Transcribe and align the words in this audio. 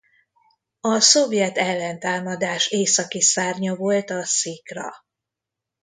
A 0.79 0.99
szovjet 0.99 1.57
ellentámadás 1.57 2.67
északi 2.67 3.21
szárnya 3.21 3.75
volt 3.75 4.09
a 4.09 4.23
Szikra. 4.25 4.89